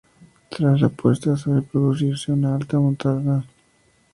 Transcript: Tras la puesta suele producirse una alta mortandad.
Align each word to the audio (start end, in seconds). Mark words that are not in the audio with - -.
Tras 0.49 0.81
la 0.81 0.89
puesta 0.89 1.37
suele 1.37 1.61
producirse 1.61 2.31
una 2.31 2.55
alta 2.55 2.79
mortandad. 2.79 3.43